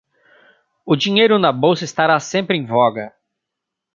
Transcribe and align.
O 0.83 0.95
dinheiro 0.95 1.37
na 1.37 1.51
bolsa 1.51 1.83
estará 1.83 2.19
sempre 2.19 2.57
em 2.57 2.65
voga. 2.65 3.13